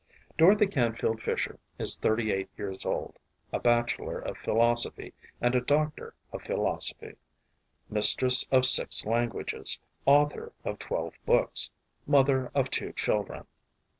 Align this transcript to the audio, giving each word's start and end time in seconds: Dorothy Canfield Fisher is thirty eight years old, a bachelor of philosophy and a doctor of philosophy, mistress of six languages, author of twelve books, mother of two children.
Dorothy 0.35 0.65
Canfield 0.65 1.21
Fisher 1.21 1.59
is 1.77 1.95
thirty 1.95 2.31
eight 2.33 2.49
years 2.57 2.87
old, 2.87 3.19
a 3.53 3.59
bachelor 3.59 4.17
of 4.17 4.35
philosophy 4.35 5.13
and 5.39 5.53
a 5.53 5.61
doctor 5.61 6.15
of 6.33 6.41
philosophy, 6.41 7.17
mistress 7.87 8.43
of 8.49 8.65
six 8.65 9.05
languages, 9.05 9.79
author 10.07 10.53
of 10.65 10.79
twelve 10.79 11.23
books, 11.27 11.69
mother 12.07 12.51
of 12.55 12.71
two 12.71 12.91
children. 12.93 13.45